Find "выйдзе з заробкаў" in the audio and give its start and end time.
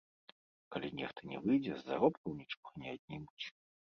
1.43-2.29